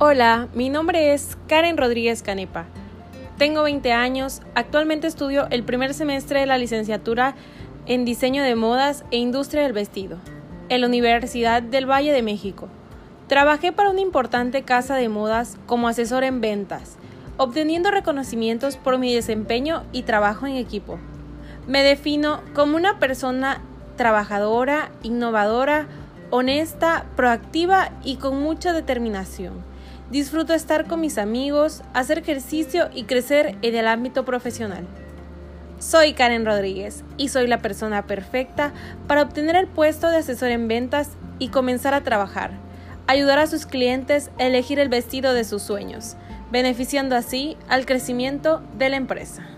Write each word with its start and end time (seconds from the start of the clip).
Hola, 0.00 0.46
mi 0.54 0.68
nombre 0.68 1.12
es 1.12 1.36
Karen 1.48 1.76
Rodríguez 1.76 2.22
Canepa. 2.22 2.66
Tengo 3.36 3.64
20 3.64 3.90
años, 3.90 4.42
actualmente 4.54 5.08
estudio 5.08 5.48
el 5.50 5.64
primer 5.64 5.92
semestre 5.92 6.38
de 6.38 6.46
la 6.46 6.56
licenciatura 6.56 7.34
en 7.86 8.04
Diseño 8.04 8.44
de 8.44 8.54
Modas 8.54 9.04
e 9.10 9.16
Industria 9.16 9.64
del 9.64 9.72
Vestido 9.72 10.18
en 10.68 10.82
la 10.82 10.86
Universidad 10.86 11.64
del 11.64 11.90
Valle 11.90 12.12
de 12.12 12.22
México. 12.22 12.68
Trabajé 13.26 13.72
para 13.72 13.90
una 13.90 14.00
importante 14.00 14.62
casa 14.62 14.94
de 14.94 15.08
modas 15.08 15.58
como 15.66 15.88
asesor 15.88 16.22
en 16.22 16.40
ventas, 16.40 16.96
obteniendo 17.36 17.90
reconocimientos 17.90 18.76
por 18.76 18.98
mi 18.98 19.12
desempeño 19.12 19.82
y 19.90 20.04
trabajo 20.04 20.46
en 20.46 20.54
equipo. 20.54 21.00
Me 21.66 21.82
defino 21.82 22.40
como 22.54 22.76
una 22.76 23.00
persona 23.00 23.62
trabajadora, 23.96 24.92
innovadora, 25.02 25.88
honesta, 26.30 27.06
proactiva 27.16 27.90
y 28.04 28.14
con 28.14 28.40
mucha 28.40 28.72
determinación. 28.72 29.66
Disfruto 30.10 30.54
estar 30.54 30.86
con 30.86 31.02
mis 31.02 31.18
amigos, 31.18 31.82
hacer 31.92 32.18
ejercicio 32.18 32.88
y 32.94 33.04
crecer 33.04 33.56
en 33.60 33.74
el 33.74 33.86
ámbito 33.86 34.24
profesional. 34.24 34.86
Soy 35.78 36.14
Karen 36.14 36.46
Rodríguez 36.46 37.04
y 37.18 37.28
soy 37.28 37.46
la 37.46 37.60
persona 37.60 38.06
perfecta 38.06 38.72
para 39.06 39.20
obtener 39.20 39.54
el 39.54 39.66
puesto 39.66 40.08
de 40.08 40.16
asesor 40.16 40.48
en 40.48 40.66
ventas 40.66 41.10
y 41.38 41.48
comenzar 41.48 41.92
a 41.92 42.04
trabajar, 42.04 42.52
ayudar 43.06 43.38
a 43.38 43.46
sus 43.46 43.66
clientes 43.66 44.30
a 44.38 44.44
elegir 44.44 44.78
el 44.78 44.88
vestido 44.88 45.34
de 45.34 45.44
sus 45.44 45.62
sueños, 45.62 46.16
beneficiando 46.50 47.14
así 47.14 47.58
al 47.68 47.84
crecimiento 47.84 48.62
de 48.78 48.88
la 48.88 48.96
empresa. 48.96 49.57